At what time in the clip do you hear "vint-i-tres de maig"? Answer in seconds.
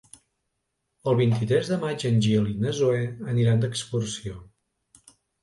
1.19-2.05